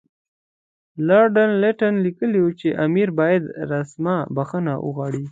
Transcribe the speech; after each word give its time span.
لارډ 1.07 1.35
لیټن 1.61 1.93
لیکلي 2.05 2.39
وو 2.41 2.51
چې 2.59 2.69
امیر 2.85 3.09
باید 3.19 3.43
رسماً 3.71 4.15
بخښنه 4.35 4.73
وغواړي. 4.85 5.23